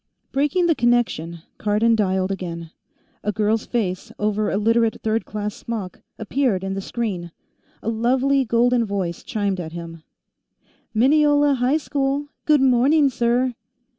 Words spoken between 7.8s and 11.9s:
a lovely golden voice chimed at him: "Mineola High